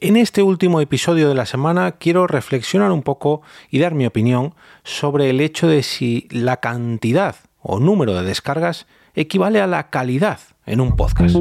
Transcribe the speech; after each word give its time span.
En 0.00 0.16
este 0.16 0.42
último 0.42 0.80
episodio 0.80 1.28
de 1.28 1.34
la 1.34 1.44
semana 1.44 1.90
quiero 1.90 2.28
reflexionar 2.28 2.92
un 2.92 3.02
poco 3.02 3.42
y 3.68 3.80
dar 3.80 3.94
mi 3.94 4.06
opinión 4.06 4.54
sobre 4.84 5.28
el 5.28 5.40
hecho 5.40 5.66
de 5.66 5.82
si 5.82 6.28
la 6.30 6.58
cantidad 6.58 7.34
o 7.60 7.80
número 7.80 8.14
de 8.14 8.22
descargas 8.22 8.86
equivale 9.16 9.60
a 9.60 9.66
la 9.66 9.90
calidad 9.90 10.38
en 10.66 10.80
un 10.80 10.94
podcast. 10.94 11.36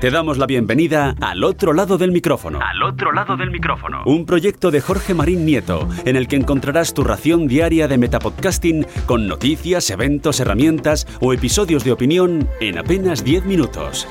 Te 0.00 0.10
damos 0.10 0.38
la 0.38 0.46
bienvenida 0.46 1.14
al 1.20 1.44
otro 1.44 1.72
lado 1.72 1.98
del 1.98 2.10
micrófono. 2.10 2.58
Al 2.60 2.82
otro 2.82 3.12
lado 3.12 3.36
del 3.36 3.52
micrófono. 3.52 4.02
Un 4.04 4.26
proyecto 4.26 4.72
de 4.72 4.80
Jorge 4.80 5.14
Marín 5.14 5.46
Nieto, 5.46 5.88
en 6.04 6.16
el 6.16 6.26
que 6.26 6.34
encontrarás 6.34 6.94
tu 6.94 7.04
ración 7.04 7.46
diaria 7.46 7.86
de 7.86 7.98
metapodcasting 7.98 8.84
con 9.06 9.28
noticias, 9.28 9.88
eventos, 9.90 10.40
herramientas 10.40 11.06
o 11.20 11.32
episodios 11.32 11.84
de 11.84 11.92
opinión 11.92 12.48
en 12.60 12.78
apenas 12.78 13.22
10 13.22 13.44
minutos. 13.44 14.08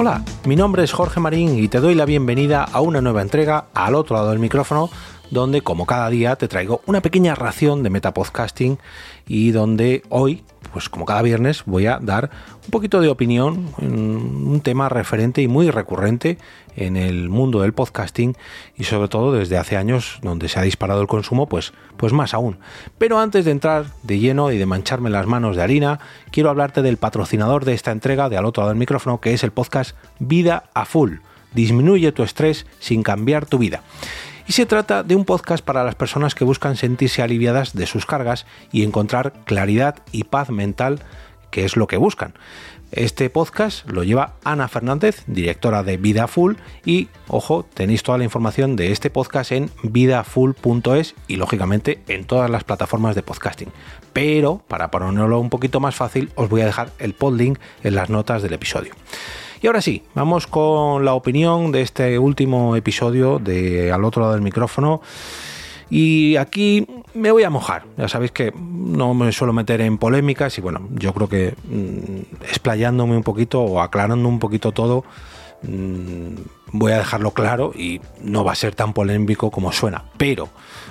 Hola, 0.00 0.22
mi 0.44 0.54
nombre 0.54 0.84
es 0.84 0.92
Jorge 0.92 1.18
Marín 1.18 1.58
y 1.58 1.66
te 1.66 1.80
doy 1.80 1.96
la 1.96 2.04
bienvenida 2.04 2.62
a 2.62 2.80
una 2.80 3.00
nueva 3.00 3.20
entrega 3.20 3.64
al 3.74 3.96
otro 3.96 4.14
lado 4.14 4.30
del 4.30 4.38
micrófono 4.38 4.90
donde 5.30 5.60
como 5.62 5.86
cada 5.86 6.08
día 6.10 6.36
te 6.36 6.48
traigo 6.48 6.80
una 6.86 7.02
pequeña 7.02 7.34
ración 7.34 7.82
de 7.82 7.90
metapodcasting 7.90 8.78
y 9.26 9.50
donde 9.50 10.02
hoy, 10.08 10.42
pues 10.72 10.88
como 10.88 11.04
cada 11.04 11.22
viernes, 11.22 11.62
voy 11.66 11.86
a 11.86 11.98
dar 12.00 12.30
un 12.64 12.70
poquito 12.70 13.00
de 13.00 13.08
opinión 13.08 13.68
en 13.78 13.94
un 13.94 14.60
tema 14.60 14.88
referente 14.88 15.42
y 15.42 15.48
muy 15.48 15.70
recurrente 15.70 16.38
en 16.76 16.96
el 16.96 17.28
mundo 17.28 17.60
del 17.60 17.72
podcasting 17.72 18.36
y 18.76 18.84
sobre 18.84 19.08
todo 19.08 19.32
desde 19.32 19.58
hace 19.58 19.76
años 19.76 20.18
donde 20.22 20.48
se 20.48 20.58
ha 20.58 20.62
disparado 20.62 21.00
el 21.00 21.08
consumo, 21.08 21.48
pues, 21.48 21.72
pues 21.96 22.12
más 22.12 22.34
aún. 22.34 22.58
Pero 22.98 23.18
antes 23.18 23.44
de 23.44 23.50
entrar 23.50 23.86
de 24.02 24.18
lleno 24.18 24.50
y 24.52 24.58
de 24.58 24.66
mancharme 24.66 25.10
las 25.10 25.26
manos 25.26 25.56
de 25.56 25.62
harina, 25.62 25.98
quiero 26.30 26.50
hablarte 26.50 26.82
del 26.82 26.96
patrocinador 26.96 27.64
de 27.64 27.74
esta 27.74 27.90
entrega 27.90 28.28
de 28.28 28.36
al 28.36 28.44
otro 28.44 28.62
lado 28.62 28.70
del 28.70 28.78
micrófono, 28.78 29.20
que 29.20 29.34
es 29.34 29.42
el 29.42 29.50
podcast 29.50 29.96
Vida 30.18 30.70
a 30.72 30.84
Full. 30.84 31.16
Disminuye 31.52 32.12
tu 32.12 32.22
estrés 32.22 32.66
sin 32.78 33.02
cambiar 33.02 33.46
tu 33.46 33.58
vida 33.58 33.82
y 34.48 34.52
se 34.52 34.64
trata 34.64 35.02
de 35.02 35.14
un 35.14 35.26
podcast 35.26 35.62
para 35.62 35.84
las 35.84 35.94
personas 35.94 36.34
que 36.34 36.42
buscan 36.42 36.76
sentirse 36.76 37.22
aliviadas 37.22 37.74
de 37.74 37.86
sus 37.86 38.06
cargas 38.06 38.46
y 38.72 38.82
encontrar 38.82 39.34
claridad 39.44 39.96
y 40.10 40.24
paz 40.24 40.48
mental, 40.48 41.00
que 41.50 41.66
es 41.66 41.76
lo 41.76 41.86
que 41.86 41.98
buscan. 41.98 42.32
Este 42.90 43.28
podcast 43.28 43.86
lo 43.90 44.04
lleva 44.04 44.36
Ana 44.44 44.66
Fernández, 44.66 45.22
directora 45.26 45.82
de 45.82 45.98
Vida 45.98 46.26
Full, 46.26 46.54
y 46.86 47.08
ojo, 47.28 47.66
tenéis 47.74 48.02
toda 48.02 48.16
la 48.16 48.24
información 48.24 48.74
de 48.74 48.90
este 48.90 49.10
podcast 49.10 49.52
en 49.52 49.70
vidafull.es 49.82 51.14
y 51.26 51.36
lógicamente 51.36 52.00
en 52.08 52.24
todas 52.24 52.48
las 52.48 52.64
plataformas 52.64 53.14
de 53.14 53.22
podcasting. 53.22 53.68
Pero 54.14 54.62
para 54.66 54.90
ponerlo 54.90 55.40
un 55.40 55.50
poquito 55.50 55.78
más 55.78 55.94
fácil, 55.94 56.30
os 56.36 56.48
voy 56.48 56.62
a 56.62 56.66
dejar 56.66 56.90
el 56.98 57.12
podlink 57.12 57.58
en 57.84 57.94
las 57.94 58.08
notas 58.08 58.42
del 58.42 58.54
episodio. 58.54 58.94
Y 59.60 59.66
ahora 59.66 59.82
sí, 59.82 60.04
vamos 60.14 60.46
con 60.46 61.04
la 61.04 61.14
opinión 61.14 61.72
de 61.72 61.82
este 61.82 62.18
último 62.18 62.76
episodio 62.76 63.40
de 63.40 63.90
Al 63.90 64.04
otro 64.04 64.22
lado 64.22 64.34
del 64.34 64.42
micrófono. 64.42 65.00
Y 65.90 66.36
aquí 66.36 66.86
me 67.14 67.32
voy 67.32 67.42
a 67.42 67.50
mojar. 67.50 67.84
Ya 67.96 68.06
sabéis 68.08 68.30
que 68.30 68.52
no 68.54 69.14
me 69.14 69.32
suelo 69.32 69.52
meter 69.52 69.80
en 69.80 69.98
polémicas 69.98 70.56
y 70.58 70.60
bueno, 70.60 70.86
yo 70.92 71.12
creo 71.12 71.28
que 71.28 71.54
mm, 71.64 72.44
explayándome 72.44 73.16
un 73.16 73.24
poquito 73.24 73.62
o 73.62 73.80
aclarando 73.80 74.28
un 74.28 74.38
poquito 74.38 74.70
todo, 74.70 75.04
mm, 75.62 76.34
voy 76.72 76.92
a 76.92 76.98
dejarlo 76.98 77.32
claro 77.32 77.72
y 77.74 78.00
no 78.22 78.44
va 78.44 78.52
a 78.52 78.54
ser 78.56 78.76
tan 78.76 78.92
polémico 78.92 79.50
como 79.50 79.72
suena. 79.72 80.04
Pero 80.18 80.50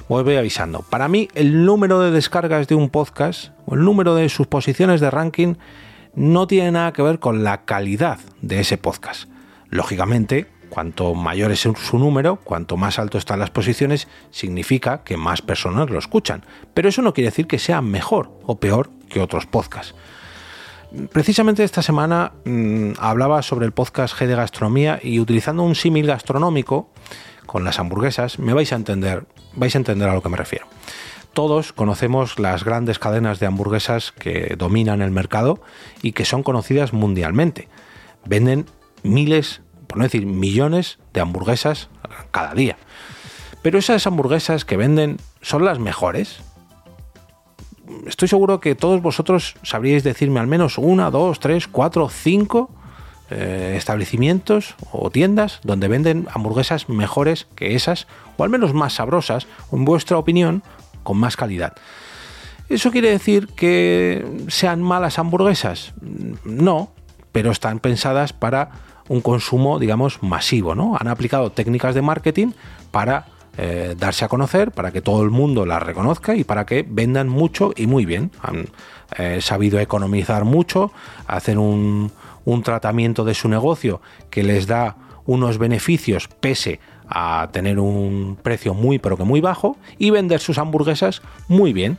voy 0.09 0.35
avisando. 0.35 0.81
Para 0.81 1.07
mí 1.07 1.29
el 1.35 1.63
número 1.63 2.01
de 2.01 2.11
descargas 2.11 2.67
de 2.67 2.75
un 2.75 2.89
podcast 2.89 3.51
o 3.65 3.75
el 3.75 3.85
número 3.85 4.13
de 4.15 4.27
sus 4.27 4.47
posiciones 4.47 4.99
de 4.99 5.09
ranking 5.09 5.55
no 6.17 6.47
tiene 6.47 6.71
nada 6.71 6.93
que 6.93 7.03
ver 7.03 7.19
con 7.19 7.43
la 7.43 7.63
calidad 7.63 8.17
de 8.41 8.59
ese 8.59 8.79
podcast. 8.79 9.29
Lógicamente, 9.69 10.47
cuanto 10.67 11.13
mayor 11.13 11.51
es 11.51 11.59
su 11.59 11.99
número, 11.99 12.37
cuanto 12.37 12.75
más 12.75 12.97
alto 12.97 13.19
están 13.19 13.37
las 13.37 13.51
posiciones, 13.51 14.07
significa 14.31 15.03
que 15.03 15.15
más 15.15 15.43
personas 15.43 15.91
lo 15.91 15.99
escuchan. 15.99 16.43
Pero 16.73 16.89
eso 16.89 17.03
no 17.03 17.13
quiere 17.13 17.29
decir 17.29 17.45
que 17.45 17.59
sea 17.59 17.83
mejor 17.83 18.31
o 18.47 18.59
peor 18.59 18.89
que 19.09 19.21
otros 19.21 19.45
podcasts. 19.45 19.93
Precisamente 21.11 21.63
esta 21.63 21.83
semana 21.83 22.31
mm, 22.45 22.93
hablaba 22.97 23.43
sobre 23.43 23.67
el 23.67 23.71
podcast 23.71 24.17
G 24.17 24.25
de 24.25 24.35
Gastronomía 24.35 24.99
y 25.03 25.19
utilizando 25.19 25.61
un 25.61 25.75
símil 25.75 26.07
gastronómico 26.07 26.89
con 27.45 27.63
las 27.63 27.77
hamburguesas, 27.77 28.39
me 28.39 28.53
vais 28.53 28.73
a 28.73 28.75
entender, 28.75 29.27
vais 29.53 29.75
a 29.75 29.77
entender 29.77 30.09
a 30.09 30.15
lo 30.15 30.23
que 30.23 30.29
me 30.29 30.37
refiero 30.37 30.65
todos 31.37 31.71
conocemos 31.71 32.39
las 32.39 32.63
grandes 32.63 32.97
cadenas 32.97 33.39
de 33.39 33.45
hamburguesas 33.45 34.11
que 34.11 34.55
dominan 34.57 35.03
el 35.03 35.11
mercado 35.11 35.61
y 36.01 36.13
que 36.13 36.25
son 36.25 36.41
conocidas 36.41 36.93
mundialmente. 36.93 37.67
Venden 38.25 38.65
miles, 39.03 39.61
por 39.85 39.99
no 39.99 40.05
decir 40.05 40.25
millones, 40.25 40.97
de 41.13 41.21
hamburguesas 41.21 41.89
cada 42.31 42.55
día. 42.55 42.75
Pero 43.61 43.77
esas 43.77 44.07
hamburguesas 44.07 44.65
que 44.65 44.77
venden 44.77 45.17
son 45.43 45.63
las 45.63 45.77
mejores. 45.77 46.39
Estoy 48.07 48.27
seguro 48.27 48.59
que 48.59 48.73
todos 48.73 49.03
vosotros 49.03 49.57
sabríais 49.61 50.03
decirme 50.03 50.39
al 50.39 50.47
menos 50.47 50.79
una, 50.79 51.11
dos, 51.11 51.39
tres, 51.39 51.67
cuatro, 51.67 52.09
cinco 52.09 52.71
eh, 53.29 53.75
establecimientos 53.77 54.73
o 54.91 55.11
tiendas 55.11 55.59
donde 55.61 55.87
venden 55.87 56.27
hamburguesas 56.33 56.89
mejores 56.89 57.45
que 57.55 57.75
esas, 57.75 58.07
o 58.37 58.43
al 58.43 58.49
menos 58.49 58.73
más 58.73 58.93
sabrosas, 58.93 59.45
en 59.71 59.85
vuestra 59.85 60.17
opinión, 60.17 60.63
con 61.07 61.17
más 61.17 61.37
calidad. 61.37 61.73
¿Eso 62.67 62.91
quiere 62.91 63.11
decir 63.11 63.47
que 63.55 64.25
sean 64.49 64.83
malas 64.83 65.19
hamburguesas? 65.19 65.93
No, 66.43 66.91
pero 67.31 67.51
están 67.51 67.79
pensadas 67.79 68.33
para 68.33 68.71
un 69.07 69.21
consumo, 69.21 69.79
digamos, 69.79 70.21
masivo, 70.21 70.75
¿no? 70.75 70.97
Han 70.99 71.07
aplicado 71.07 71.53
técnicas 71.53 71.95
de 71.95 72.01
marketing 72.01 72.47
para 72.91 73.27
eh, 73.57 73.95
darse 73.97 74.25
a 74.25 74.27
conocer, 74.27 74.71
para 74.71 74.91
que 74.91 75.01
todo 75.01 75.23
el 75.23 75.29
mundo 75.29 75.65
las 75.65 75.81
reconozca 75.81 76.35
y 76.35 76.43
para 76.43 76.65
que 76.65 76.85
vendan 76.85 77.29
mucho 77.29 77.71
y 77.73 77.87
muy 77.87 78.05
bien. 78.05 78.31
Han 78.41 78.67
eh, 79.17 79.39
sabido 79.39 79.79
economizar 79.79 80.43
mucho, 80.43 80.91
hacer 81.25 81.57
un, 81.57 82.11
un 82.43 82.63
tratamiento 82.63 83.23
de 83.23 83.33
su 83.33 83.47
negocio 83.47 84.01
que 84.29 84.43
les 84.43 84.67
da 84.67 84.97
unos 85.25 85.57
beneficios 85.57 86.27
pese 86.27 86.81
a 86.81 86.96
tener 87.51 87.79
un 87.79 88.37
precio 88.41 88.73
muy 88.73 88.99
pero 88.99 89.17
que 89.17 89.23
muy 89.23 89.41
bajo 89.41 89.77
y 89.97 90.09
vender 90.09 90.39
sus 90.39 90.57
hamburguesas 90.57 91.21
muy 91.47 91.73
bien. 91.73 91.97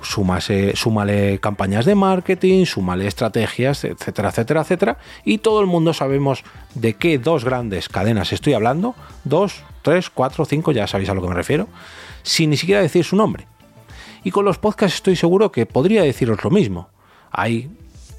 Súmase, 0.00 0.76
súmale 0.76 1.40
campañas 1.40 1.84
de 1.84 1.96
marketing, 1.96 2.66
súmale 2.66 3.08
estrategias, 3.08 3.82
etcétera, 3.82 4.28
etcétera, 4.28 4.60
etcétera. 4.60 4.98
Y 5.24 5.38
todo 5.38 5.60
el 5.60 5.66
mundo 5.66 5.92
sabemos 5.92 6.44
de 6.74 6.94
qué 6.94 7.18
dos 7.18 7.44
grandes 7.44 7.88
cadenas 7.88 8.32
estoy 8.32 8.52
hablando. 8.52 8.94
Dos, 9.24 9.64
tres, 9.82 10.08
cuatro, 10.08 10.44
cinco, 10.44 10.70
ya 10.70 10.86
sabéis 10.86 11.10
a 11.10 11.14
lo 11.14 11.22
que 11.22 11.28
me 11.28 11.34
refiero. 11.34 11.66
Sin 12.22 12.50
ni 12.50 12.56
siquiera 12.56 12.80
decir 12.80 13.04
su 13.04 13.16
nombre. 13.16 13.48
Y 14.22 14.30
con 14.30 14.44
los 14.44 14.58
podcasts 14.58 14.96
estoy 14.96 15.16
seguro 15.16 15.50
que 15.50 15.66
podría 15.66 16.02
deciros 16.02 16.44
lo 16.44 16.50
mismo. 16.50 16.90
Hay, 17.32 17.68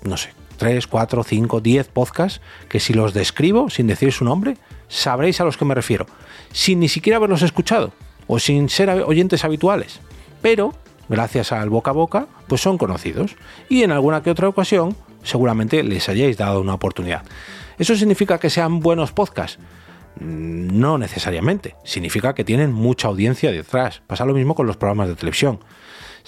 no 0.04 0.18
sé, 0.18 0.32
tres, 0.60 0.86
cuatro, 0.86 1.24
cinco, 1.24 1.60
diez 1.60 1.88
podcasts 1.88 2.42
que 2.70 2.80
si 2.80 2.94
los 2.94 3.16
describo 3.16 3.72
sin 3.72 3.88
decir 3.88 4.12
su 4.12 4.24
nombre, 4.24 4.58
sabréis 4.88 5.42
a 5.42 5.46
los 5.46 5.58
que 5.58 5.66
me 5.66 5.74
refiero 5.74 6.06
sin 6.52 6.80
ni 6.80 6.90
siquiera 6.90 7.18
haberlos 7.18 7.42
escuchado 7.42 7.92
o 8.28 8.40
sin 8.40 8.70
ser 8.70 8.90
oyentes 8.90 9.44
habituales. 9.44 10.00
Pero, 10.42 10.74
gracias 11.08 11.52
al 11.52 11.70
boca 11.70 11.92
a 11.92 11.94
boca, 11.94 12.28
pues 12.48 12.62
son 12.62 12.78
conocidos 12.78 13.36
y 13.70 13.84
en 13.84 13.92
alguna 13.92 14.22
que 14.22 14.32
otra 14.32 14.48
ocasión 14.48 14.96
seguramente 15.24 15.84
les 15.84 16.08
hayáis 16.10 16.38
dado 16.38 16.62
una 16.62 16.76
oportunidad. 16.76 17.24
¿Eso 17.78 17.96
significa 17.96 18.40
que 18.40 18.50
sean 18.50 18.80
buenos 18.80 19.12
podcasts? 19.12 19.60
Mm, 20.20 20.80
no 20.80 20.98
necesariamente. 20.98 21.76
Significa 21.84 22.36
que 22.36 22.44
tienen 22.44 22.72
mucha 22.72 23.08
audiencia 23.08 23.52
detrás. 23.52 24.02
Pasa 24.06 24.26
lo 24.26 24.34
mismo 24.34 24.56
con 24.56 24.68
los 24.68 24.78
programas 24.78 25.08
de 25.08 25.16
televisión. 25.16 25.60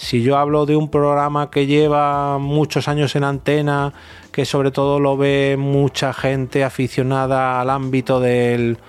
Si 0.02 0.24
yo 0.24 0.40
hablo 0.40 0.66
de 0.66 0.76
un 0.76 0.90
programa 0.90 1.52
que 1.52 1.68
lleva 1.68 2.40
muchos 2.40 2.88
años 2.88 3.16
en 3.16 3.24
antena, 3.24 3.94
que 4.32 4.46
sobre 4.46 4.72
todo 4.72 5.00
lo 5.00 5.16
ve 5.16 5.58
mucha 5.60 6.12
gente 6.12 6.64
aficionada 6.64 7.62
al 7.62 7.70
ámbito 7.70 8.20
del, 8.20 8.80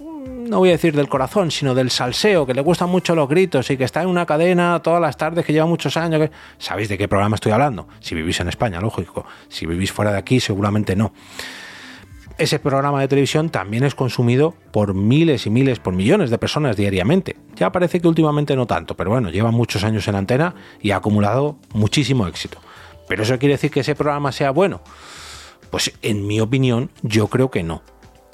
no 0.00 0.60
voy 0.60 0.70
a 0.70 0.72
decir 0.72 0.96
del 0.96 1.06
corazón, 1.06 1.50
sino 1.50 1.74
del 1.74 1.90
salseo, 1.90 2.46
que 2.46 2.54
le 2.54 2.62
gustan 2.62 2.88
mucho 2.88 3.14
los 3.14 3.28
gritos 3.28 3.70
y 3.70 3.76
que 3.76 3.84
está 3.84 4.00
en 4.00 4.08
una 4.08 4.24
cadena 4.24 4.80
todas 4.82 5.02
las 5.02 5.18
tardes 5.18 5.44
que 5.44 5.52
lleva 5.52 5.66
muchos 5.66 5.98
años. 5.98 6.18
Que... 6.18 6.30
¿Sabéis 6.56 6.88
de 6.88 6.96
qué 6.96 7.08
programa 7.08 7.34
estoy 7.34 7.52
hablando? 7.52 7.86
Si 8.00 8.14
vivís 8.14 8.40
en 8.40 8.48
España, 8.48 8.80
lógico. 8.80 9.26
Si 9.50 9.66
vivís 9.66 9.92
fuera 9.92 10.12
de 10.12 10.18
aquí, 10.18 10.40
seguramente 10.40 10.96
no. 10.96 11.12
Ese 12.36 12.58
programa 12.58 13.00
de 13.00 13.08
televisión 13.08 13.50
también 13.50 13.84
es 13.84 13.94
consumido 13.94 14.54
por 14.72 14.94
miles 14.94 15.46
y 15.46 15.50
miles, 15.50 15.78
por 15.78 15.94
millones 15.94 16.30
de 16.30 16.38
personas 16.38 16.76
diariamente. 16.76 17.36
Ya 17.54 17.70
parece 17.70 18.00
que 18.00 18.08
últimamente 18.08 18.56
no 18.56 18.66
tanto, 18.66 18.96
pero 18.96 19.10
bueno, 19.10 19.30
lleva 19.30 19.52
muchos 19.52 19.84
años 19.84 20.08
en 20.08 20.16
antena 20.16 20.54
y 20.80 20.90
ha 20.90 20.96
acumulado 20.96 21.58
muchísimo 21.72 22.26
éxito. 22.26 22.58
¿Pero 23.08 23.22
eso 23.22 23.38
quiere 23.38 23.54
decir 23.54 23.70
que 23.70 23.80
ese 23.80 23.94
programa 23.94 24.32
sea 24.32 24.50
bueno? 24.50 24.80
Pues 25.70 25.92
en 26.02 26.26
mi 26.26 26.40
opinión, 26.40 26.90
yo 27.02 27.28
creo 27.28 27.50
que 27.50 27.62
no 27.62 27.82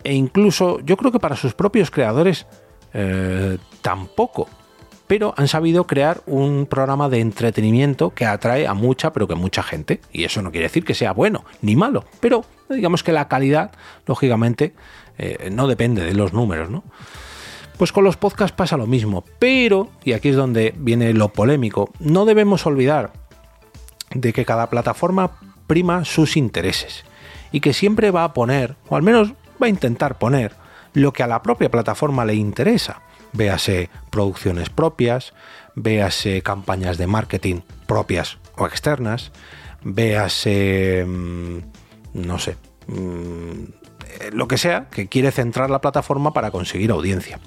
e 0.05 0.15
incluso 0.15 0.81
yo 0.81 0.97
creo 0.97 1.13
que 1.13 1.21
para 1.21 1.37
sus 1.37 1.55
propios 1.55 1.91
creadores 1.91 2.47
eh, 2.93 3.59
tampoco. 3.83 4.49
Pero 5.11 5.35
han 5.37 5.49
sabido 5.49 5.89
crear 5.89 6.23
un 6.27 6.67
programa 6.67 7.09
de 7.09 7.19
entretenimiento 7.19 8.11
que 8.11 8.27
atrae 8.27 8.69
a 8.69 8.75
mucha, 8.75 9.13
pero 9.13 9.27
que 9.27 9.35
mucha 9.35 9.61
gente. 9.61 10.01
Y 10.13 10.23
eso 10.23 10.41
no 10.41 10.53
quiere 10.53 10.67
decir 10.67 10.85
que 10.85 10.95
sea 10.95 11.11
bueno 11.11 11.45
ni 11.63 11.75
malo, 11.75 12.05
pero 12.21 12.45
digamos 12.69 13.03
que 13.03 13.11
la 13.11 13.27
calidad, 13.27 13.73
lógicamente, 14.07 14.73
eh, 15.19 15.51
no 15.51 15.67
depende 15.67 16.05
de 16.05 16.15
los 16.15 16.33
números, 16.33 16.71
¿no? 16.71 16.85
Pues 17.77 17.91
con 17.91 18.05
los 18.05 18.17
podcasts 18.17 18.55
pasa 18.57 18.77
lo 18.77 18.87
mismo, 18.87 19.25
pero, 19.41 19.89
y 20.05 20.13
aquí 20.13 20.29
es 20.29 20.37
donde 20.37 20.75
viene 20.77 21.13
lo 21.13 21.31
polémico, 21.31 21.91
no 21.99 22.25
debemos 22.25 22.65
olvidar 22.65 23.13
de 24.15 24.33
que 24.33 24.45
cada 24.45 24.71
plataforma 24.71 25.33
prima 25.67 26.05
sus 26.05 26.37
intereses 26.37 27.05
y 27.51 27.59
que 27.59 27.73
siempre 27.73 28.13
va 28.13 28.23
a 28.23 28.33
poner, 28.33 28.77
o 28.89 28.95
al 28.95 29.03
menos 29.03 29.33
va 29.61 29.67
a 29.67 29.71
intentar 29.71 30.19
poner, 30.19 30.55
lo 30.93 31.13
que 31.13 31.25
a 31.25 31.27
la 31.27 31.43
propia 31.43 31.69
plataforma 31.69 32.25
le 32.25 32.35
interesa. 32.35 33.03
Véase 33.33 33.91
producciones 34.11 34.71
propias, 34.71 35.33
véase 35.75 36.43
campañas 36.43 36.99
de 36.99 37.07
marketing 37.07 37.61
propias 37.87 38.39
o 38.57 38.67
externas, 38.67 39.33
véase, 39.83 41.05
mm, 41.07 41.59
no 42.15 42.39
sé, 42.39 42.57
mm, 42.87 44.33
lo 44.33 44.49
que 44.49 44.59
sea, 44.59 44.89
que 44.91 45.09
quiere 45.09 45.31
centrar 45.31 45.71
la 45.71 45.81
plataforma 45.81 46.33
para 46.33 46.51
conseguir 46.51 46.91
audiencia. 46.91 47.39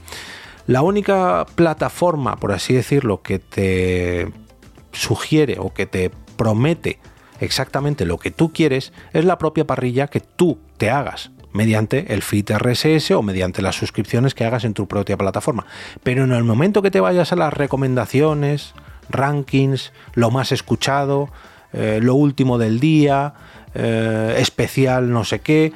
La 0.65 0.81
única 0.81 1.45
plataforma, 1.55 2.37
por 2.37 2.53
así 2.53 2.73
decirlo, 2.73 3.21
que 3.21 3.39
te 3.39 4.31
sugiere 4.93 5.57
o 5.59 5.73
que 5.73 5.85
te 5.85 6.09
promete 6.37 6.99
exactamente 7.39 8.05
lo 8.05 8.17
que 8.17 8.31
tú 8.31 8.53
quieres 8.53 8.93
es 9.11 9.25
la 9.25 9.37
propia 9.37 9.67
parrilla 9.67 10.07
que 10.07 10.21
tú 10.21 10.59
te 10.77 10.89
hagas 10.89 11.31
mediante 11.53 12.13
el 12.13 12.21
feed 12.21 12.51
RSS 12.51 13.11
o 13.11 13.21
mediante 13.21 13.61
las 13.61 13.75
suscripciones 13.75 14.35
que 14.35 14.45
hagas 14.45 14.65
en 14.65 14.73
tu 14.73 14.87
propia 14.87 15.17
plataforma. 15.17 15.65
Pero 16.03 16.23
en 16.23 16.31
el 16.31 16.43
momento 16.43 16.81
que 16.81 16.91
te 16.91 16.99
vayas 16.99 17.31
a 17.31 17.35
las 17.35 17.53
recomendaciones, 17.53 18.73
rankings, 19.09 19.93
lo 20.13 20.31
más 20.31 20.51
escuchado, 20.51 21.29
eh, 21.71 21.99
lo 22.01 22.15
último 22.15 22.57
del 22.57 22.79
día, 22.79 23.33
eh, 23.73 24.35
especial 24.37 25.11
no 25.11 25.23
sé 25.23 25.39
qué, 25.39 25.73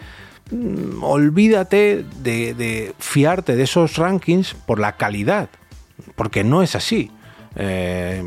Mm, 0.51 1.03
olvídate 1.03 2.06
de, 2.21 2.94
fiarte 3.00 3.56
de 3.56 3.63
esos 3.63 3.97
rankings 3.97 4.53
por 4.53 4.80
la 4.80 4.95
calidad, 4.95 5.50
porque 6.15 6.44
no 6.44 6.62
es 6.62 6.75
así. 6.75 7.12
Eh, 7.56 8.23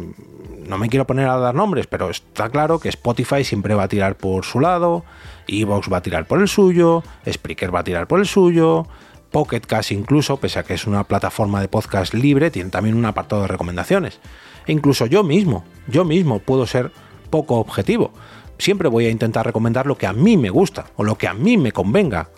no 0.66 0.78
me 0.78 0.88
quiero 0.88 1.06
poner 1.06 1.28
a 1.28 1.36
dar 1.36 1.54
nombres, 1.54 1.86
pero 1.86 2.10
está 2.10 2.48
claro 2.50 2.78
que 2.78 2.88
Spotify 2.90 3.42
siempre 3.42 3.74
va 3.74 3.84
a 3.84 3.88
tirar 3.88 4.16
por 4.16 4.44
su 4.44 4.60
lado, 4.60 5.04
Evox 5.50 5.92
va 5.92 5.98
a 5.98 6.02
tirar 6.02 6.26
por 6.26 6.40
el 6.40 6.48
suyo, 6.48 7.02
Spreaker 7.28 7.74
va 7.74 7.80
a 7.80 7.84
tirar 7.84 8.06
por 8.06 8.20
el 8.20 8.26
suyo, 8.26 8.86
Pocket 9.30 9.60
Cast 9.60 9.92
incluso, 9.92 10.38
pese 10.38 10.58
a 10.58 10.62
que 10.62 10.74
es 10.74 10.86
una 10.86 11.04
plataforma 11.04 11.60
de 11.60 11.68
podcast 11.68 12.14
libre, 12.14 12.50
tiene 12.50 12.70
también 12.70 12.96
un 12.96 13.04
apartado 13.04 13.42
de 13.42 13.48
recomendaciones. 13.48 14.20
E 14.66 14.72
incluso 14.72 15.06
yo 15.06 15.22
mismo, 15.22 15.64
yo 15.86 16.04
mismo 16.04 16.38
puedo 16.40 16.66
ser 16.66 16.92
poco 17.30 17.56
objetivo 17.56 18.12
siempre 18.60 18.88
voy 18.88 19.06
a 19.06 19.10
intentar 19.10 19.46
recomendar 19.46 19.86
lo 19.86 19.96
que 19.96 20.06
a 20.06 20.12
mí 20.12 20.36
me 20.36 20.50
gusta 20.50 20.86
o 20.96 21.04
lo 21.04 21.16
que 21.16 21.26
a 21.26 21.34
mí 21.34 21.56
me 21.56 21.72
convenga. 21.72 22.28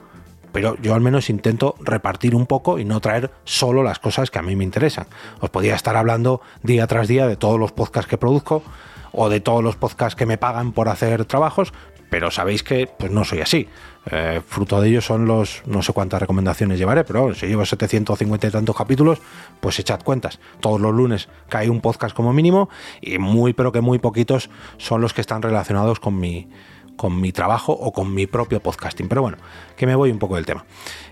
Pero 0.52 0.76
yo 0.82 0.94
al 0.94 1.00
menos 1.00 1.30
intento 1.30 1.74
repartir 1.80 2.34
un 2.34 2.46
poco 2.46 2.78
y 2.78 2.84
no 2.84 3.00
traer 3.00 3.30
solo 3.44 3.82
las 3.82 3.98
cosas 3.98 4.30
que 4.30 4.38
a 4.38 4.42
mí 4.42 4.54
me 4.54 4.64
interesan. 4.64 5.06
Os 5.40 5.50
podría 5.50 5.74
estar 5.74 5.96
hablando 5.96 6.42
día 6.62 6.86
tras 6.86 7.08
día 7.08 7.26
de 7.26 7.36
todos 7.36 7.58
los 7.58 7.72
podcasts 7.72 8.08
que 8.08 8.18
produzco 8.18 8.62
o 9.12 9.28
de 9.28 9.40
todos 9.40 9.64
los 9.64 9.76
podcasts 9.76 10.16
que 10.16 10.26
me 10.26 10.38
pagan 10.38 10.72
por 10.72 10.88
hacer 10.88 11.24
trabajos, 11.24 11.72
pero 12.12 12.30
sabéis 12.30 12.62
que 12.62 12.86
pues 12.86 13.10
no 13.10 13.24
soy 13.24 13.40
así. 13.40 13.66
Eh, 14.10 14.42
fruto 14.46 14.82
de 14.82 14.90
ello 14.90 15.00
son 15.00 15.24
los 15.24 15.62
no 15.64 15.80
sé 15.80 15.94
cuántas 15.94 16.20
recomendaciones 16.20 16.78
llevaré, 16.78 17.04
pero 17.04 17.34
si 17.34 17.46
llevo 17.46 17.64
750 17.64 18.48
y 18.48 18.50
tantos 18.50 18.76
capítulos, 18.76 19.18
pues 19.60 19.78
echad 19.78 20.02
cuentas. 20.02 20.38
Todos 20.60 20.78
los 20.78 20.92
lunes 20.92 21.30
cae 21.48 21.70
un 21.70 21.80
podcast 21.80 22.14
como 22.14 22.34
mínimo 22.34 22.68
y 23.00 23.16
muy 23.16 23.54
pero 23.54 23.72
que 23.72 23.80
muy 23.80 23.98
poquitos 23.98 24.50
son 24.76 25.00
los 25.00 25.14
que 25.14 25.22
están 25.22 25.40
relacionados 25.40 26.00
con 26.00 26.20
mi 26.20 26.50
con 27.02 27.20
mi 27.20 27.32
trabajo 27.32 27.72
o 27.72 27.92
con 27.92 28.14
mi 28.14 28.28
propio 28.28 28.60
podcasting. 28.60 29.08
Pero 29.08 29.22
bueno, 29.22 29.36
que 29.76 29.88
me 29.88 29.96
voy 29.96 30.12
un 30.12 30.20
poco 30.20 30.36
del 30.36 30.46
tema. 30.46 30.64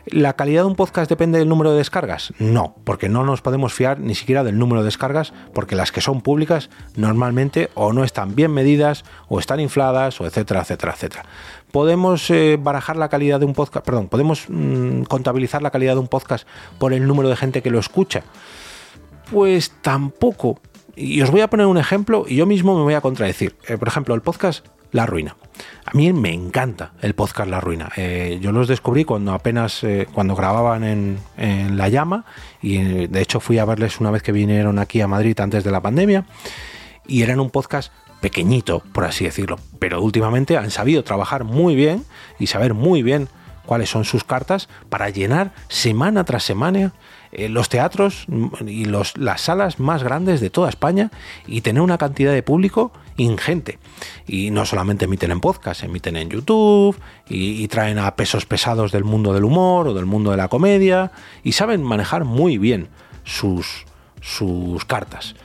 ¿La 0.07 0.35
calidad 0.35 0.63
de 0.63 0.69
un 0.69 0.77
podcast 0.77 1.11
depende 1.11 1.41
del 1.41 1.49
número 1.49 1.73
de 1.73 1.79
descargas? 1.79 2.33
No, 2.39 2.77
porque 2.85 3.09
no 3.09 3.25
nos 3.25 3.43
podemos 3.43 3.75
fiar 3.75 3.99
ni 3.99 4.15
siquiera 4.15 4.45
del 4.45 4.57
número 4.57 4.83
de 4.83 4.85
descargas, 4.85 5.33
porque 5.53 5.75
las 5.75 5.91
que 5.91 6.01
son 6.01 6.21
públicas 6.21 6.71
normalmente 6.95 7.71
o 7.75 7.93
no 7.93 8.05
están 8.05 8.37
bien 8.37 8.53
medidas, 8.53 9.05
o 9.27 9.41
están 9.41 9.59
infladas, 9.59 10.21
o 10.21 10.27
etcétera, 10.27 10.61
etcétera, 10.61 10.93
etcétera. 10.93 11.25
¿Podemos 11.73 12.31
eh, 12.31 12.57
barajar 12.57 12.97
la 12.97 13.09
calidad 13.09 13.41
de 13.41 13.47
un 13.47 13.55
podcast? 13.55 13.85
Perdón, 13.85 14.07
¿podemos 14.07 14.45
mm, 14.49 15.03
contabilizar 15.03 15.61
la 15.61 15.73
calidad 15.73 15.95
de 15.95 16.01
un 16.03 16.09
podcast 16.09 16.47
por 16.79 16.93
el 16.93 17.05
número 17.05 17.29
de 17.29 17.35
gente 17.35 17.63
que 17.63 17.71
lo 17.71 17.81
escucha? 17.81 18.23
Pues 19.33 19.73
tampoco. 19.83 20.61
Y 20.95 21.21
os 21.21 21.33
voy 21.33 21.41
a 21.41 21.51
poner 21.51 21.67
un 21.67 21.79
ejemplo 21.79 22.27
y 22.29 22.37
yo 22.37 22.47
mismo 22.47 22.77
me 22.77 22.85
voy 22.85 22.95
a 22.95 23.01
contradecir. 23.01 23.57
Eh, 23.67 23.77
por 23.77 23.89
ejemplo, 23.89 24.15
el 24.15 24.21
podcast 24.21 24.65
La 24.93 25.07
Ruina. 25.07 25.37
A 25.85 25.93
mí 25.93 26.13
me 26.13 26.33
encanta 26.33 26.93
el 27.01 27.15
podcast 27.15 27.51
La 27.51 27.61
Ruina. 27.61 27.91
Eh, 27.97 28.39
yo 28.41 28.53
los 28.53 28.69
descubrí 28.69 29.05
cuando 29.05 29.33
apenas, 29.33 29.83
eh, 29.85 30.07
cuando 30.13 30.35
grababan 30.35 30.85
en, 30.85 31.77
La 31.77 31.89
Llama 31.89 32.25
y 32.63 32.77
eh, 32.77 33.09
de 33.09 33.21
hecho 33.21 33.41
fui 33.41 33.59
a 33.59 33.65
verles 33.65 34.01
una 34.01 34.11
vez 34.11 34.23
que 34.23 34.33
vinieron 34.33 34.79
aquí 34.79 35.01
a 35.01 35.09
Madrid 35.09 35.39
antes 35.41 35.65
de 35.65 35.71
la 35.71 35.81
pandemia 35.81 36.25
y 37.07 37.23
eran 37.23 37.41
un 37.41 37.51
podcast 37.51 37.93
pequeñito, 38.21 38.83
por 38.93 39.05
así 39.05 39.25
decirlo, 39.25 39.59
pero 39.79 40.03
últimamente 40.03 40.57
han 40.57 40.71
sabido 40.71 41.03
trabajar 41.03 41.45
muy 41.45 41.75
bien 41.75 42.05
y 42.39 42.47
saber 42.47 42.75
muy 42.75 43.03
bien 43.03 43.29
cuáles 43.67 43.91
son 43.91 44.05
sus 44.05 44.25
cartas 44.25 44.69
para 44.89 45.11
llenar 45.11 45.53
semana 45.69 46.25
tras 46.25 46.45
semana 46.45 46.93
eh, 47.33 47.49
los 47.49 47.69
teatros 47.69 48.27
y 48.67 48.87
las 48.87 49.41
salas 49.41 49.79
más 49.79 50.03
grandes 50.03 50.41
de 50.41 50.51
toda 50.51 50.69
España 50.69 51.13
y 51.47 51.61
tener 51.61 51.81
una 51.81 51.97
cantidad 51.97 52.33
de 52.33 52.43
público 52.43 52.93
ingente. 53.17 53.79
Y 54.27 54.51
no 54.51 54.67
solamente 54.67 55.05
emiten 55.05 55.31
en 55.31 55.41
podcast, 55.41 55.85
emiten 55.85 56.17
en 56.17 56.29
YouTube 56.29 56.99
y, 57.29 57.69
traen 57.69 57.99
a 57.99 58.17
pesos 58.17 58.47
pesados 58.47 58.91
del 58.91 59.05
mundo 59.05 59.33
del 59.33 59.45
humor 59.45 59.87
o 59.87 59.95
del 59.95 60.07
mundo 60.07 60.33
de 60.33 60.39
la 60.39 60.49
comedia 60.49 61.13
y 61.45 61.53
saben 61.53 61.85
manejar 61.85 62.25
muy 62.25 62.59
bien 62.59 62.89
sus, 63.23 63.87
sus 64.21 64.85
cartas. 64.85 65.37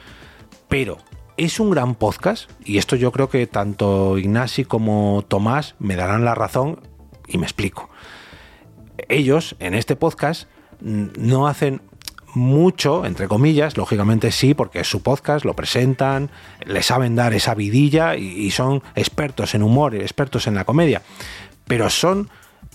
Pero 0.67 0.97
es 1.37 1.59
un 1.59 1.69
gran 1.69 1.93
podcast 1.93 2.49
y 2.63 2.79
esto 2.79 2.95
yo 2.95 3.11
creo 3.11 3.29
que 3.29 3.45
tanto 3.45 4.17
Ignasi 4.17 4.65
como 4.65 5.23
Tomás 5.27 5.75
me 5.77 5.95
darán 5.95 6.25
la 6.25 6.33
razón 6.33 6.79
y 7.27 7.37
me 7.37 7.45
explico. 7.45 7.89
Ellos 9.09 9.55
en 9.59 9.73
este 9.73 9.95
podcast 9.95 10.47
no 10.81 11.47
hacen 11.47 11.81
mucho, 12.35 13.05
entre 13.05 13.27
comillas, 13.27 13.77
lógicamente 13.77 14.31
sí, 14.31 14.53
porque 14.53 14.81
es 14.81 14.87
su 14.87 15.01
podcast, 15.01 15.45
lo 15.45 15.55
presentan, 15.55 16.29
le 16.65 16.83
saben 16.83 17.15
dar 17.15 17.33
esa 17.33 17.55
vidilla 17.55 18.15
y, 18.15 18.51
son 18.51 18.83
expertos 18.95 19.55
en 19.55 19.63
humor, 19.63 19.95
expertos 19.95 20.47
en 20.47 20.55
la 20.55 20.65
comedia, 20.65 21.01
pero 21.65 21.89
son 21.89 22.29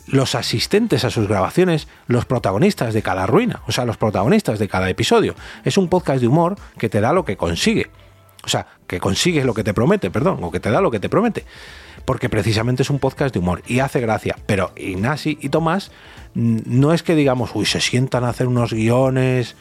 los 0.07 0.35
asistentes 0.35 1.04
a 1.04 1.11
sus 1.11 1.28
grabaciones, 1.28 1.88
los 2.07 2.25
protagonistas 2.25 2.95
de 2.95 3.02
cada 3.02 3.26
ruina, 3.26 3.61
o 3.66 3.73
sea, 3.73 3.85
los 3.85 3.97
protagonistas 3.97 4.59
de 4.59 4.66
cada 4.66 4.88
episodio. 4.88 5.35
Es 5.64 5.76
un 5.76 5.88
podcast 5.88 6.21
de 6.21 6.26
humor 6.26 6.57
que 6.78 6.88
te 6.88 7.00
da 7.00 7.12
lo 7.12 7.25
que 7.25 7.37
consigue. 7.37 7.90
O 8.44 8.49
sea, 8.49 8.66
que 8.87 9.00
consigue 9.00 9.44
lo 9.44 9.54
que 9.54 9.64
te 9.64 9.75
promete, 9.75 10.11
perdón, 10.11 10.38
o 10.42 10.50
que 10.50 10.61
te 10.61 10.70
da 10.70 10.80
lo 10.80 10.90
que 10.90 11.00
te 11.00 11.09
promete. 11.09 11.44
Porque 12.04 12.28
precisamente 12.28 12.82
es 12.82 12.90
un 12.90 12.99
podcast 12.99 13.35
de 13.35 13.40
humor 13.40 13.62
y 13.66 13.80
hace 13.80 14.00
gracia. 14.00 14.37
Pero 14.47 14.73
Ignasi 14.76 15.38
y 15.40 15.50
Tomás 15.50 15.90
no 16.35 16.92
es 16.92 17.02
que 17.02 17.14
digamos, 17.14 17.50
uy, 17.54 17.66
se 17.66 17.80
sientan 17.80 18.25
a 18.25 18.30
hacer 18.30 18.47
unos 18.47 18.73
guiones, 18.73 19.56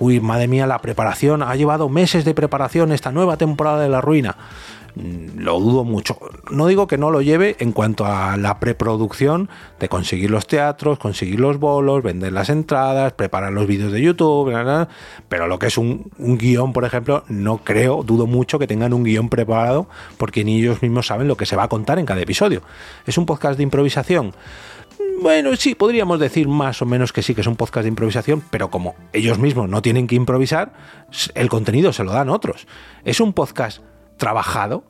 uy, 0.00 0.20
madre 0.20 0.48
mía, 0.48 0.66
la 0.66 0.80
preparación, 0.80 1.42
ha 1.42 1.54
llevado 1.54 1.88
meses 1.88 2.24
de 2.24 2.34
preparación 2.34 2.92
esta 2.92 3.12
nueva 3.12 3.36
temporada 3.36 3.80
de 3.80 3.88
La 3.88 4.00
Ruina. 4.00 4.36
Lo 4.96 5.58
dudo 5.58 5.82
mucho. 5.82 6.16
No 6.50 6.68
digo 6.68 6.86
que 6.86 6.98
no 6.98 7.10
lo 7.10 7.20
lleve 7.20 7.56
en 7.58 7.72
cuanto 7.72 8.06
a 8.06 8.36
la 8.36 8.60
preproducción 8.60 9.48
de 9.80 9.88
conseguir 9.88 10.30
los 10.30 10.46
teatros, 10.46 11.00
conseguir 11.00 11.40
los 11.40 11.58
bolos, 11.58 12.02
vender 12.02 12.32
las 12.32 12.48
entradas, 12.48 13.12
preparar 13.12 13.52
los 13.52 13.66
vídeos 13.66 13.90
de 13.90 14.00
YouTube, 14.00 14.52
pero 15.28 15.48
lo 15.48 15.58
que 15.58 15.66
es 15.66 15.78
un, 15.78 16.10
un, 16.18 16.38
guion, 16.38 16.72
por 16.72 16.84
ejemplo, 16.84 17.24
no 17.28 17.58
creo, 17.58 18.04
dudo 18.04 18.28
mucho 18.28 18.60
que 18.60 18.68
tengan 18.68 18.92
un 18.92 19.02
guion 19.02 19.28
preparado 19.28 19.88
porque 20.16 20.44
ni 20.44 20.60
ellos 20.60 20.80
mismos 20.80 21.08
saben 21.08 21.26
lo 21.26 21.36
que 21.36 21.46
se 21.46 21.56
va 21.56 21.64
a 21.64 21.68
contar 21.68 21.98
en 21.98 22.06
cada 22.06 22.20
episodio. 22.20 22.62
Es 23.04 23.18
un 23.18 23.26
podcast 23.26 23.56
de 23.56 23.64
improvisación. 23.64 24.32
Bueno, 25.20 25.56
sí, 25.56 25.74
podríamos 25.74 26.20
decir 26.20 26.46
más 26.46 26.82
o 26.82 26.86
menos 26.86 27.12
que 27.12 27.22
sí, 27.22 27.34
que 27.34 27.40
es 27.40 27.46
un 27.46 27.56
podcast 27.56 27.82
de 27.84 27.88
improvisación, 27.88 28.44
pero 28.50 28.70
como 28.70 28.94
ellos 29.12 29.38
mismos 29.38 29.68
no 29.68 29.82
tienen 29.82 30.06
que 30.06 30.14
improvisar, 30.14 30.72
el 31.34 31.48
contenido 31.48 31.92
se 31.92 32.04
lo 32.04 32.12
dan 32.12 32.28
otros. 32.28 32.66
¿Es 33.04 33.20
un 33.20 33.32
podcast 33.32 33.80
trabajado? 34.24 34.84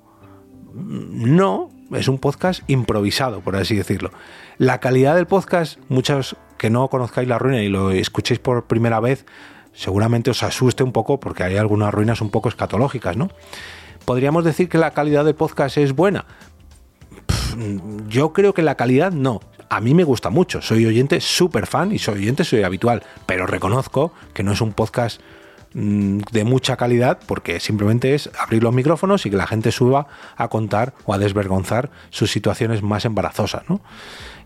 No, 0.75 1.69
es 1.91 2.07
un 2.07 2.19
podcast 2.19 2.63
improvisado, 2.69 3.41
por 3.41 3.57
así 3.57 3.75
decirlo. 3.75 4.13
La 4.59 4.79
calidad 4.79 5.17
del 5.17 5.27
podcast, 5.27 5.81
muchos 5.89 6.37
que 6.57 6.71
no 6.71 6.87
conozcáis 6.87 7.27
la 7.27 7.41
ruina 7.41 7.61
y 7.61 7.69
lo 7.69 7.91
escuchéis 7.91 8.39
por 8.39 8.67
primera 8.67 9.01
vez, 9.01 9.27
seguramente 9.73 10.31
os 10.31 10.45
asuste 10.45 10.85
un 10.85 10.93
poco 10.93 11.19
porque 11.19 11.43
hay 11.43 11.57
algunas 11.57 11.93
ruinas 11.93 12.21
un 12.21 12.31
poco 12.31 12.49
escatológicas, 12.49 13.17
¿no? 13.17 13.29
¿Podríamos 14.05 14.45
decir 14.45 14.69
que 14.69 14.79
la 14.79 14.93
calidad 14.93 15.25
del 15.25 15.35
podcast 15.35 15.79
es 15.79 15.95
buena? 15.95 16.27
yo 18.09 18.33
creo 18.33 18.53
que 18.53 18.63
la 18.63 18.77
calidad 18.77 19.13
no, 19.13 19.41
a 19.69 19.81
mí 19.81 19.95
me 19.95 20.05
gusta 20.05 20.31
mucho, 20.31 20.61
soy 20.61 20.87
oyente 20.87 21.21
súper 21.21 21.67
fan 21.67 21.93
y 21.93 21.99
soy 21.99 22.19
oyente, 22.19 22.45
soy 22.45 22.63
habitual, 22.63 23.03
pero 23.27 23.47
reconozco 23.47 24.13
que 24.33 24.43
no 24.43 24.53
es 24.53 24.61
un 24.61 24.73
podcast 24.73 25.21
de 25.75 26.45
mucha 26.45 26.77
calidad 26.77 27.19
porque 27.27 27.59
simplemente 27.59 28.15
es 28.15 28.31
abrir 28.39 28.63
los 28.63 28.73
micrófonos 28.73 29.27
y 29.27 29.31
que 29.31 29.37
la 29.37 29.47
gente 29.47 29.73
suba 29.73 30.07
a 30.37 30.49
contar 30.49 30.95
o 31.05 31.13
a 31.13 31.19
desvergonzar 31.19 31.91
sus 32.11 32.31
situaciones 32.31 32.83
más 32.83 33.05
embarazosas. 33.05 33.69
¿no? 33.69 33.81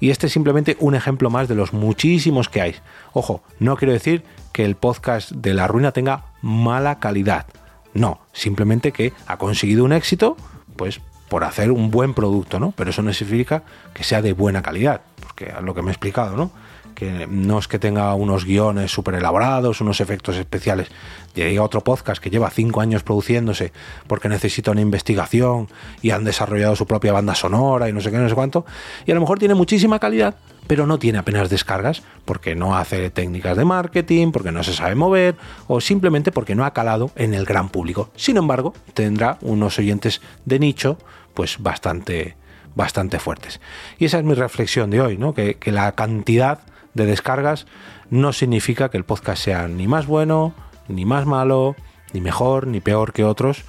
Y 0.01 0.11
este 0.11 0.29
es 0.29 0.33
simplemente 0.33 0.77
un 0.81 0.95
ejemplo 0.95 1.29
más 1.29 1.47
de 1.47 1.55
los 1.55 1.75
muchísimos 1.75 2.49
que 2.49 2.63
hay. 2.63 2.77
Ojo, 3.13 3.43
no 3.61 3.77
quiero 3.77 3.93
decir 3.93 4.25
que 4.53 4.65
el 4.65 4.75
podcast 4.75 5.31
de 5.33 5.53
La 5.53 5.69
Ruina 5.69 5.93
tenga 5.93 6.25
mala 6.41 6.99
calidad. 6.99 7.47
No, 7.93 8.21
simplemente 8.33 8.93
que 8.93 9.13
ha 9.27 9.37
conseguido 9.37 9.85
un 9.85 9.93
éxito, 9.93 10.37
pues 10.77 11.01
por 11.29 11.45
hacer 11.45 11.71
un 11.71 11.91
buen 11.91 12.15
producto, 12.15 12.59
¿no? 12.59 12.73
Pero 12.73 12.91
eso 12.91 13.03
no 13.03 13.13
significa 13.13 13.65
que 13.93 14.03
sea 14.03 14.23
de 14.23 14.33
buena 14.33 14.63
calidad, 14.63 15.03
porque 15.21 15.47
es 15.47 15.63
lo 15.63 15.75
que 15.75 15.83
me 15.83 15.89
he 15.89 15.93
explicado, 15.93 16.37
¿no? 16.37 16.51
Que 16.99 17.28
no 17.28 17.61
es 17.61 17.69
que 17.69 17.78
tenga 17.78 18.12
unos 18.14 18.45
guiones 18.45 18.90
súper 18.90 19.14
elaborados, 19.14 19.81
unos 19.81 20.00
efectos 20.00 20.35
especiales. 20.35 20.88
Llega 21.33 21.62
otro 21.62 21.85
podcast 21.85 22.21
que 22.21 22.28
lleva 22.28 22.50
cinco 22.50 22.81
años 22.81 23.05
produciéndose 23.05 23.73
porque 24.09 24.28
necesita 24.28 24.73
una 24.73 24.81
investigación 24.81 25.69
y 26.02 26.11
han 26.11 26.25
desarrollado 26.25 26.75
su 26.75 26.88
propia 26.88 27.12
banda 27.12 27.37
sonora 27.37 27.88
y 27.88 27.93
no 27.93 28.00
sé 28.00 28.11
qué, 28.11 28.19
no 28.19 28.28
sé 28.28 28.35
cuánto. 28.35 28.67
Y 29.07 29.12
a 29.12 29.14
lo 29.14 29.21
mejor 29.21 29.38
tiene 29.38 29.55
muchísima 29.55 30.00
calidad, 30.00 30.35
pero 30.67 30.88
no 30.88 30.99
tiene 30.99 31.19
apenas 31.19 31.50
descargas 31.50 32.02
porque 32.25 32.57
no 32.57 32.76
hace 32.76 33.11
técnicas 33.11 33.57
de 33.57 33.64
marketing, 33.64 34.33
porque 34.33 34.50
no 34.50 34.64
se 34.64 34.73
sabe 34.73 34.97
mover 34.97 35.37
o 35.69 35.81
simplemente 35.81 36.33
porque 36.33 36.57
no 36.57 36.64
ha 36.64 36.73
calado 36.73 37.12
en 37.14 37.33
el 37.33 37.45
gran 37.45 37.69
público. 37.69 38.11
Sin 38.17 38.38
embargo, 38.38 38.75
tendrá 38.95 39.38
unos 39.43 39.78
oyentes 39.78 40.21
de 40.47 40.59
nicho 40.59 40.99
pues 41.35 41.59
bastante 41.61 42.37
bastante 42.75 43.21
fuertes. 43.21 43.61
Y 43.99 44.07
esa 44.07 44.19
es 44.19 44.25
mi 44.25 44.35
reflexión 44.35 44.90
de 44.90 45.00
hoy, 45.00 45.17
¿no? 45.17 45.33
que 45.33 45.59
la 45.67 45.93
cantidad 45.93 46.59
de 46.99 47.07
descargas 47.07 47.67
no 48.11 48.35
significa 48.35 48.90
que 48.90 48.99
el 48.99 49.05
podcast 49.05 49.43
sea 49.43 49.69
ni 49.69 49.88
más 49.88 50.07
bueno, 50.07 50.52
ni 50.88 51.07
más 51.07 51.25
malo, 51.25 51.76
ni 52.12 52.21
mejor, 52.21 52.67
ni 52.67 52.81
peor 52.81 53.14
que 53.14 53.25
otros, 53.25 53.64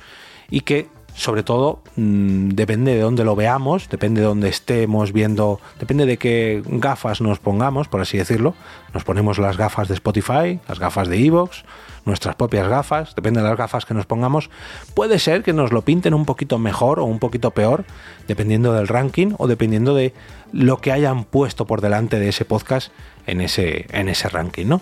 y 0.49 0.61
que 0.61 0.89
sobre 1.19 1.43
todo 1.43 1.81
mm, 1.97 2.51
depende 2.51 2.95
de 2.95 3.01
dónde 3.01 3.25
lo 3.25 3.35
veamos, 3.35 3.89
depende 3.89 4.21
de 4.21 4.27
dónde 4.27 4.47
estemos 4.47 5.11
viendo, 5.11 5.59
depende 5.77 6.05
de 6.05 6.17
qué 6.17 6.63
gafas 6.65 7.19
nos 7.19 7.39
pongamos, 7.39 7.89
por 7.89 7.99
así 7.99 8.17
decirlo. 8.17 8.55
Nos 8.93 9.03
ponemos 9.03 9.37
las 9.37 9.57
gafas 9.57 9.89
de 9.89 9.95
Spotify, 9.95 10.61
las 10.69 10.79
gafas 10.79 11.09
de 11.09 11.17
Evox, 11.21 11.65
nuestras 12.05 12.35
propias 12.35 12.69
gafas, 12.69 13.15
depende 13.15 13.41
de 13.41 13.49
las 13.49 13.57
gafas 13.57 13.85
que 13.85 13.93
nos 13.93 14.05
pongamos. 14.05 14.49
Puede 14.93 15.19
ser 15.19 15.43
que 15.43 15.51
nos 15.51 15.73
lo 15.73 15.81
pinten 15.81 16.13
un 16.13 16.25
poquito 16.25 16.57
mejor 16.57 17.01
o 17.01 17.03
un 17.03 17.19
poquito 17.19 17.51
peor, 17.51 17.83
dependiendo 18.29 18.71
del 18.71 18.87
ranking 18.87 19.33
o 19.37 19.47
dependiendo 19.47 19.93
de 19.95 20.13
lo 20.53 20.77
que 20.77 20.93
hayan 20.93 21.25
puesto 21.25 21.67
por 21.67 21.81
delante 21.81 22.17
de 22.17 22.29
ese 22.29 22.45
podcast 22.45 22.93
en 23.27 23.41
ese, 23.41 23.87
en 23.89 24.07
ese 24.07 24.29
ranking, 24.29 24.67
¿no? 24.67 24.81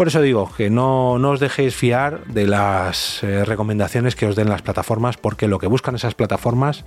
Por 0.00 0.08
eso 0.08 0.22
digo 0.22 0.50
que 0.56 0.70
no, 0.70 1.12
os 1.16 1.40
dejéis 1.40 1.76
fiar 1.76 2.24
de 2.24 2.46
las 2.46 3.22
eh, 3.22 3.44
recomendaciones 3.44 4.16
que 4.16 4.24
os 4.24 4.34
den 4.34 4.48
las 4.48 4.62
plataformas, 4.62 5.18
porque 5.18 5.46
lo 5.46 5.58
que 5.58 5.66
buscan 5.66 5.94
esas 5.94 6.14
plataformas 6.14 6.86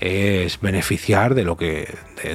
es 0.00 0.60
beneficiar 0.60 1.34
de 1.34 1.44
lo 1.44 1.56
que 1.56 1.88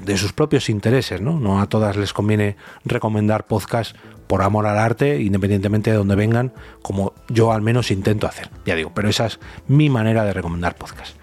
de, 0.03 0.17
sus 0.17 0.33
propios 0.33 0.69
intereses, 0.69 1.21
¿no? 1.21 1.39
No 1.39 1.61
a 1.61 1.69
todas 1.69 1.97
les 1.97 2.13
conviene 2.13 2.55
recomendar 2.83 3.45
podcasts 3.45 3.93
por 4.25 4.41
amor 4.41 4.65
al 4.65 4.79
arte, 4.79 5.21
independientemente 5.21 5.91
de 5.91 5.97
donde 5.97 6.15
vengan, 6.15 6.51
como 6.81 7.13
yo 7.29 7.51
al 7.51 7.61
menos 7.61 7.91
intento 7.91 8.25
hacer. 8.25 8.49
Ya 8.65 8.73
digo, 8.73 8.93
pero 8.95 9.09
esa 9.09 9.27
es 9.27 9.39
mi 9.67 9.87
manera 9.91 10.25
de 10.25 10.33
recomendar 10.33 10.77
podcasts. 10.77 11.15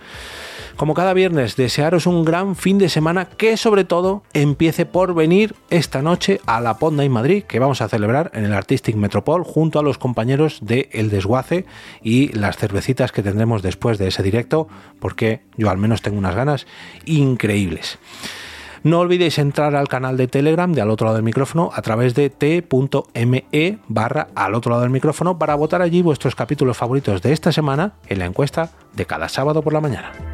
Como 0.76 0.94
cada 0.94 1.14
viernes, 1.14 1.54
desearos 1.54 2.06
un 2.06 2.24
gran 2.24 2.56
fin 2.56 2.78
de 2.78 2.88
semana 2.88 3.26
que 3.26 3.56
sobre 3.56 3.84
todo 3.84 4.24
empiece 4.32 4.86
por 4.86 5.14
venir 5.14 5.54
esta 5.70 6.02
noche 6.02 6.40
a 6.46 6.60
la 6.60 6.78
Ponda 6.78 7.04
en 7.04 7.12
Madrid, 7.12 7.44
que 7.44 7.60
vamos 7.60 7.80
a 7.80 7.88
celebrar 7.88 8.32
en 8.34 8.44
el 8.44 8.52
Artistic 8.52 8.96
Metropol 8.96 9.44
junto 9.44 9.78
a 9.78 9.84
los 9.84 9.98
compañeros 9.98 10.58
de 10.62 10.88
El 10.92 11.10
Desguace 11.10 11.64
y 12.02 12.32
las 12.32 12.56
cervecitas 12.56 13.12
que 13.12 13.22
tendremos 13.22 13.62
después 13.62 13.98
de 13.98 14.08
ese 14.08 14.24
directo, 14.24 14.66
porque 14.98 15.42
yo 15.56 15.70
al 15.70 15.78
menos 15.78 16.02
tengo 16.02 16.18
unas 16.18 16.34
ganas 16.34 16.66
increíbles. 17.04 17.98
No 18.82 18.98
olvidéis 18.98 19.38
entrar 19.38 19.76
al 19.76 19.88
canal 19.88 20.16
de 20.16 20.26
Telegram 20.26 20.72
de 20.72 20.82
al 20.82 20.90
otro 20.90 21.06
lado 21.06 21.16
del 21.16 21.24
micrófono 21.24 21.70
a 21.72 21.82
través 21.82 22.14
de 22.14 22.30
t.me 22.30 23.78
barra 23.86 24.26
al 24.34 24.54
otro 24.54 24.70
lado 24.70 24.82
del 24.82 24.90
micrófono 24.90 25.38
para 25.38 25.54
votar 25.54 25.82
allí 25.82 26.02
vuestros 26.02 26.34
capítulos 26.34 26.76
favoritos 26.76 27.22
de 27.22 27.32
esta 27.32 27.52
semana 27.52 27.94
en 28.08 28.18
la 28.18 28.26
encuesta 28.26 28.70
de 28.92 29.06
cada 29.06 29.28
sábado 29.28 29.62
por 29.62 29.72
la 29.72 29.80
mañana. 29.80 30.33